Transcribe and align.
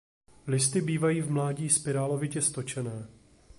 Listy 0.47 0.81
bývají 0.81 1.21
v 1.21 1.31
mládí 1.31 1.69
spirálovitě 1.69 2.41
stočené. 2.41 3.07